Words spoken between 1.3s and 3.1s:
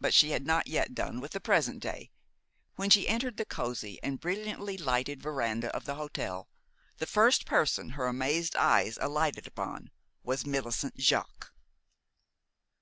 the present day. When she